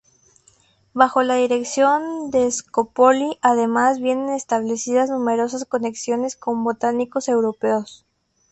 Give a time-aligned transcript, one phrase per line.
[0.95, 8.03] Bajo la dirección de Scopoli además vienen establecidas numerosas conexiones con botánicos europeos.